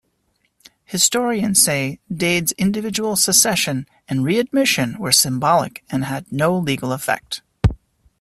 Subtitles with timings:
[0.85, 7.43] Historians say Dade's individual secession and readmission were symbolic and had no legal effect.